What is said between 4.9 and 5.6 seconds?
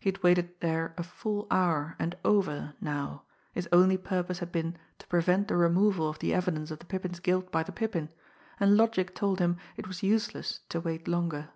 to prevent the